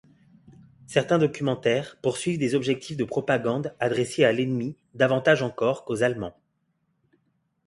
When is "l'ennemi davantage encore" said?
4.31-5.85